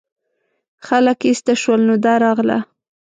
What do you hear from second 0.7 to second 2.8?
خلک ایسته شول نو دا راغله.